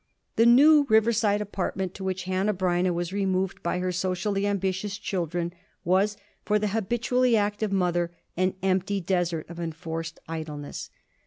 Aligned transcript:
The 0.35 0.47
new 0.47 0.87
Riverside 0.89 1.41
apartment 1.41 1.93
to 1.93 2.03
which 2.03 2.23
Hanneh 2.25 2.55
Breineh 2.57 2.91
was 2.91 3.13
removed 3.13 3.61
by 3.61 3.77
her 3.77 3.91
socially 3.91 4.47
ambitious 4.47 4.97
children 4.97 5.53
was 5.85 6.17
for 6.43 6.57
the 6.57 6.69
habitually 6.69 7.37
active 7.37 7.71
mother 7.71 8.09
an 8.35 8.55
empty 8.63 8.99
desert 8.99 9.47
of 9.47 9.59
enforced 9.59 10.19
idleness. 10.27 10.89